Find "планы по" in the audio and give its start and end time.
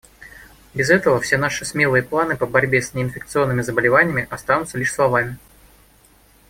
2.01-2.47